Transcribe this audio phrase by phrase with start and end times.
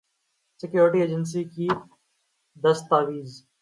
[0.59, 1.67] security agency کی
[2.57, 3.31] دستاویز